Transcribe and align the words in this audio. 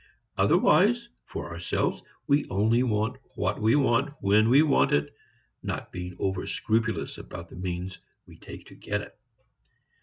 Otherwise 0.35 1.09
for 1.25 1.51
ourselves 1.51 2.01
we 2.25 2.49
only 2.49 2.81
want 2.81 3.17
what 3.35 3.61
we 3.61 3.75
want 3.75 4.11
when 4.19 4.49
we 4.49 4.63
want 4.63 4.91
it, 4.91 5.13
not 5.61 5.91
being 5.91 6.15
overscrupulous 6.17 7.19
about 7.19 7.49
the 7.49 7.55
means 7.55 7.99
we 8.25 8.35
take 8.35 8.65
to 8.65 8.73
get 8.73 9.01
it. 9.01 9.15